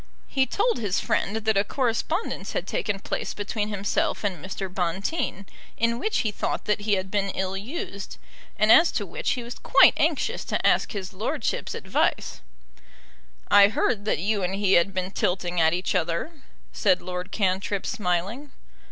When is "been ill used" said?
7.11-8.17